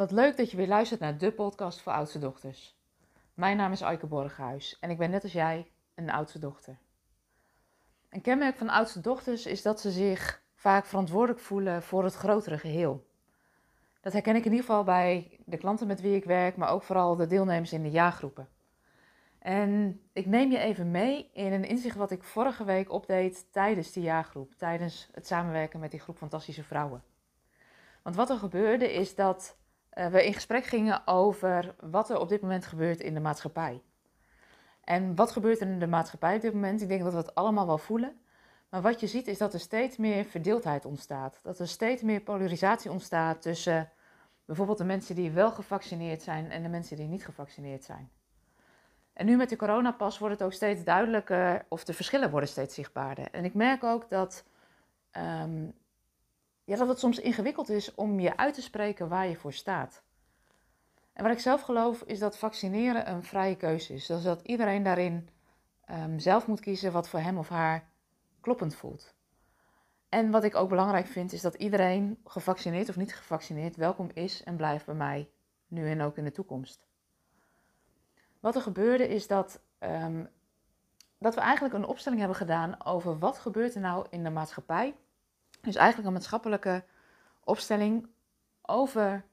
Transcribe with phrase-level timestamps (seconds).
[0.00, 2.76] Wat leuk dat je weer luistert naar de podcast voor oudste dochters.
[3.34, 6.78] Mijn naam is Aike Borghuis en ik ben net als jij een oudste dochter.
[8.08, 12.58] Een kenmerk van oudste dochters is dat ze zich vaak verantwoordelijk voelen voor het grotere
[12.58, 13.06] geheel.
[14.00, 16.82] Dat herken ik in ieder geval bij de klanten met wie ik werk, maar ook
[16.82, 18.48] vooral de deelnemers in de jaargroepen.
[19.38, 23.92] En ik neem je even mee in een inzicht wat ik vorige week opdeed tijdens
[23.92, 27.02] de jaargroep, tijdens het samenwerken met die groep fantastische vrouwen.
[28.02, 29.58] Want wat er gebeurde is dat
[29.94, 33.82] uh, we in gesprek gingen over wat er op dit moment gebeurt in de maatschappij.
[34.84, 36.82] En wat gebeurt er in de maatschappij op dit moment?
[36.82, 38.20] Ik denk dat we het allemaal wel voelen.
[38.68, 41.40] Maar wat je ziet is dat er steeds meer verdeeldheid ontstaat.
[41.42, 43.90] Dat er steeds meer polarisatie ontstaat tussen
[44.44, 48.10] bijvoorbeeld de mensen die wel gevaccineerd zijn en de mensen die niet gevaccineerd zijn.
[49.12, 52.74] En nu met de coronapas wordt het ook steeds duidelijker, of de verschillen worden steeds
[52.74, 53.30] zichtbaarder.
[53.30, 54.44] En ik merk ook dat
[55.16, 55.72] um,
[56.70, 60.02] ja, dat het soms ingewikkeld is om je uit te spreken waar je voor staat.
[61.12, 64.06] En wat ik zelf geloof is dat vaccineren een vrije keuze is.
[64.06, 65.28] Dus dat iedereen daarin
[65.90, 67.90] um, zelf moet kiezen wat voor hem of haar
[68.40, 69.14] kloppend voelt.
[70.08, 74.42] En wat ik ook belangrijk vind is dat iedereen, gevaccineerd of niet gevaccineerd, welkom is
[74.42, 75.30] en blijft bij mij,
[75.68, 76.86] nu en ook in de toekomst.
[78.40, 80.28] Wat er gebeurde is dat, um,
[81.18, 84.94] dat we eigenlijk een opstelling hebben gedaan over wat gebeurt er nou in de maatschappij
[85.60, 86.84] dus eigenlijk een maatschappelijke
[87.44, 88.06] opstelling
[88.62, 89.24] over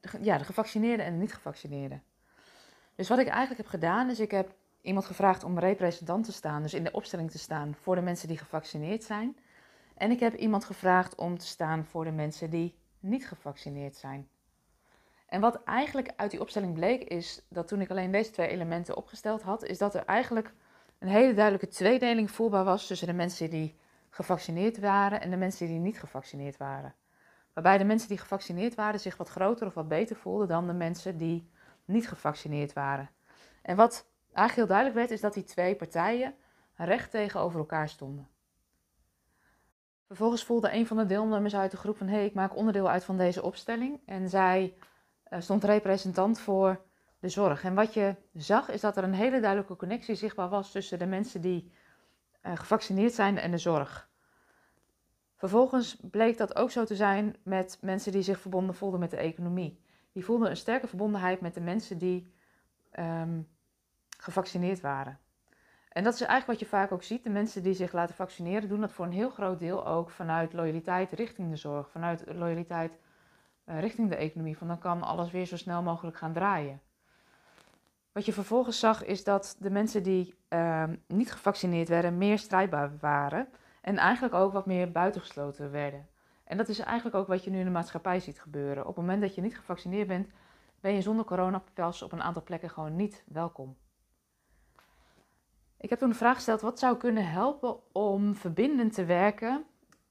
[0.00, 2.02] de, ja, de gevaccineerden en de niet-gevaccineerden.
[2.94, 6.62] Dus wat ik eigenlijk heb gedaan, is ik heb iemand gevraagd om representant te staan,
[6.62, 9.36] dus in de opstelling te staan voor de mensen die gevaccineerd zijn.
[9.94, 14.28] En ik heb iemand gevraagd om te staan voor de mensen die niet gevaccineerd zijn.
[15.26, 18.96] En wat eigenlijk uit die opstelling bleek, is dat toen ik alleen deze twee elementen
[18.96, 20.54] opgesteld had, is dat er eigenlijk
[20.98, 23.76] een hele duidelijke tweedeling voelbaar was tussen de mensen die
[24.12, 26.94] gevaccineerd waren en de mensen die niet gevaccineerd waren.
[27.52, 30.72] Waarbij de mensen die gevaccineerd waren zich wat groter of wat beter voelden dan de
[30.72, 31.50] mensen die
[31.84, 33.10] niet gevaccineerd waren.
[33.62, 36.34] En wat eigenlijk heel duidelijk werd, is dat die twee partijen
[36.74, 38.28] recht tegenover elkaar stonden.
[40.06, 42.90] Vervolgens voelde een van de deelnemers uit de groep van hé, hey, ik maak onderdeel
[42.90, 44.00] uit van deze opstelling.
[44.06, 44.74] En zij
[45.30, 46.80] uh, stond representant voor
[47.18, 47.64] de zorg.
[47.64, 51.06] En wat je zag is dat er een hele duidelijke connectie zichtbaar was tussen de
[51.06, 51.72] mensen die
[52.42, 54.10] gevaccineerd zijn en de zorg.
[55.36, 59.16] Vervolgens bleek dat ook zo te zijn met mensen die zich verbonden voelden met de
[59.16, 59.80] economie.
[60.12, 62.32] Die voelden een sterke verbondenheid met de mensen die
[62.98, 63.48] um,
[64.18, 65.18] gevaccineerd waren.
[65.88, 67.24] En dat is eigenlijk wat je vaak ook ziet.
[67.24, 70.52] De mensen die zich laten vaccineren doen dat voor een heel groot deel ook vanuit
[70.52, 72.98] loyaliteit richting de zorg, vanuit loyaliteit
[73.66, 74.58] uh, richting de economie.
[74.58, 76.80] Van dan kan alles weer zo snel mogelijk gaan draaien.
[78.12, 82.98] Wat je vervolgens zag is dat de mensen die uh, niet gevaccineerd werden meer strijdbaar
[83.00, 83.48] waren
[83.80, 86.06] en eigenlijk ook wat meer buitengesloten werden.
[86.44, 88.82] En dat is eigenlijk ook wat je nu in de maatschappij ziet gebeuren.
[88.82, 90.28] Op het moment dat je niet gevaccineerd bent,
[90.80, 93.76] ben je zonder coronapas op een aantal plekken gewoon niet welkom.
[95.78, 99.64] Ik heb toen de vraag gesteld wat zou kunnen helpen om verbindend te werken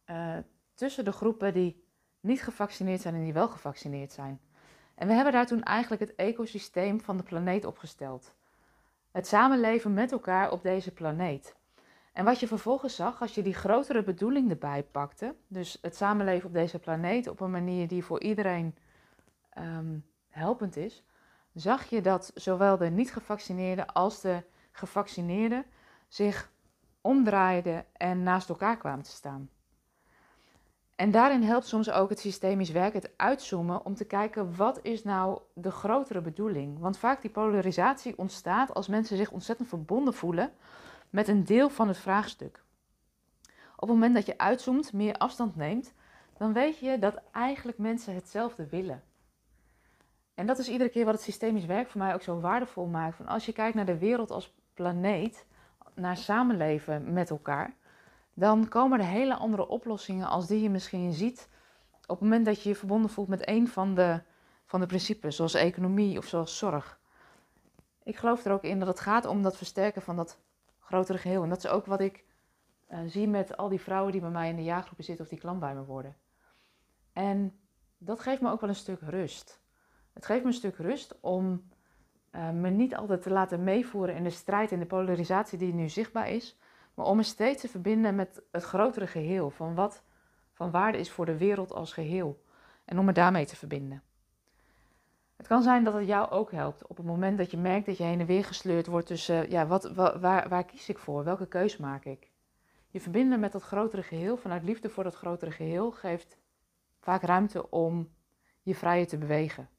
[0.05, 0.37] uh,
[0.73, 1.83] tussen de groepen die
[2.19, 4.41] niet gevaccineerd zijn en die wel gevaccineerd zijn.
[4.95, 8.33] En we hebben daar toen eigenlijk het ecosysteem van de planeet opgesteld.
[9.11, 11.55] Het samenleven met elkaar op deze planeet.
[12.13, 16.47] En wat je vervolgens zag, als je die grotere bedoeling erbij pakte, dus het samenleven
[16.47, 18.75] op deze planeet op een manier die voor iedereen
[19.57, 21.03] um, helpend is,
[21.53, 25.65] zag je dat zowel de niet-gevaccineerden als de gevaccineerden
[26.07, 26.51] zich
[27.01, 29.49] omdraaiden en naast elkaar kwamen te staan.
[31.01, 35.03] En daarin helpt soms ook het systemisch werk, het uitzoomen, om te kijken wat is
[35.03, 36.79] nou de grotere bedoeling.
[36.79, 40.51] Want vaak die polarisatie ontstaat als mensen zich ontzettend verbonden voelen
[41.09, 42.63] met een deel van het vraagstuk.
[43.75, 45.93] Op het moment dat je uitzoomt, meer afstand neemt,
[46.37, 49.03] dan weet je dat eigenlijk mensen hetzelfde willen.
[50.33, 53.15] En dat is iedere keer wat het systemisch werk voor mij ook zo waardevol maakt.
[53.15, 55.45] Van als je kijkt naar de wereld als planeet,
[55.95, 57.75] naar samenleven met elkaar,
[58.41, 61.49] dan komen er hele andere oplossingen als die je misschien ziet
[62.01, 64.21] op het moment dat je je verbonden voelt met een van de,
[64.65, 66.99] van de principes, zoals economie of zoals zorg.
[68.03, 70.39] Ik geloof er ook in dat het gaat om dat versterken van dat
[70.79, 71.43] grotere geheel.
[71.43, 72.23] En dat is ook wat ik
[72.89, 75.39] uh, zie met al die vrouwen die bij mij in de jaargroepen zitten of die
[75.39, 76.15] klant bij me worden.
[77.13, 77.59] En
[77.97, 79.61] dat geeft me ook wel een stuk rust.
[80.13, 81.69] Het geeft me een stuk rust om
[82.31, 85.89] uh, me niet altijd te laten meevoeren in de strijd en de polarisatie die nu
[85.89, 86.59] zichtbaar is.
[86.93, 89.49] Maar om me steeds te verbinden met het grotere geheel.
[89.49, 90.03] Van wat
[90.53, 92.43] van waarde is voor de wereld als geheel.
[92.85, 94.03] En om me daarmee te verbinden.
[95.35, 97.97] Het kan zijn dat het jou ook helpt op het moment dat je merkt dat
[97.97, 101.23] je heen en weer gesleurd wordt tussen, ja, wat, waar, waar kies ik voor?
[101.23, 102.31] Welke keus maak ik?
[102.89, 106.37] Je verbinden met dat grotere geheel, vanuit liefde voor dat grotere geheel, geeft
[106.99, 108.09] vaak ruimte om
[108.61, 109.69] je vrijer te bewegen.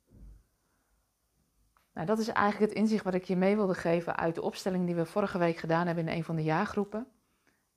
[1.92, 4.86] Nou, dat is eigenlijk het inzicht wat ik je mee wilde geven uit de opstelling
[4.86, 7.06] die we vorige week gedaan hebben in een van de jaargroepen.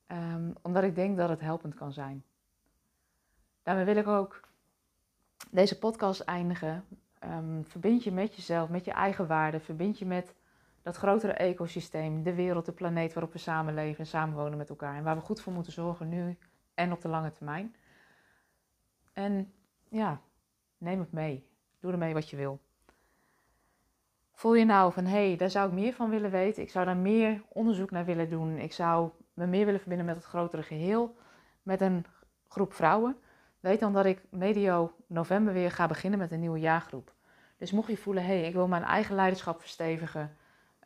[0.07, 2.23] Um, omdat ik denk dat het helpend kan zijn.
[3.63, 4.39] Daarmee wil ik ook
[5.51, 6.85] deze podcast eindigen.
[7.23, 9.61] Um, verbind je met jezelf, met je eigen waarden.
[9.61, 10.35] Verbind je met
[10.81, 14.95] dat grotere ecosysteem, de wereld, de planeet waarop we samenleven en samenwonen met elkaar.
[14.95, 16.37] En waar we goed voor moeten zorgen nu
[16.73, 17.75] en op de lange termijn.
[19.13, 19.53] En
[19.89, 20.21] ja,
[20.77, 21.47] neem het mee.
[21.79, 22.59] Doe ermee wat je wil.
[24.45, 26.63] Voel je nou van, hé, hey, daar zou ik meer van willen weten.
[26.63, 28.57] Ik zou daar meer onderzoek naar willen doen.
[28.57, 31.15] Ik zou me meer willen verbinden met het grotere geheel.
[31.63, 32.05] Met een
[32.47, 33.17] groep vrouwen.
[33.59, 37.13] Weet dan dat ik medio november weer ga beginnen met een nieuwe jaargroep.
[37.57, 40.37] Dus mocht je voelen, hé, hey, ik wil mijn eigen leiderschap verstevigen.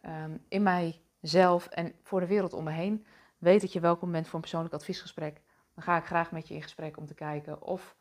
[0.05, 3.05] Um, in mijzelf en voor de wereld om me heen.
[3.37, 5.41] Weet dat je welkom bent voor een persoonlijk adviesgesprek.
[5.73, 7.95] Dan ga ik graag met je in gesprek om te kijken of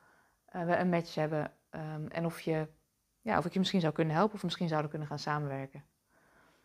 [0.56, 1.52] uh, we een match hebben.
[1.70, 2.66] Um, en of je
[3.22, 5.84] ja, of ik je misschien zou kunnen helpen of misschien zouden kunnen gaan samenwerken.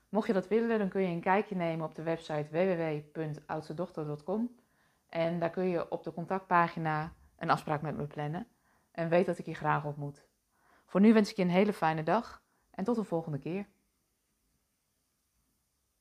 [0.10, 4.56] Mocht je dat willen, dan kun je een kijkje nemen op de website www.oudstedochter.com.
[5.10, 8.48] En daar kun je op de contactpagina een afspraak met me plannen.
[8.92, 10.26] En weet dat ik je graag ontmoet.
[10.86, 13.68] Voor nu wens ik je een hele fijne dag en tot de volgende keer.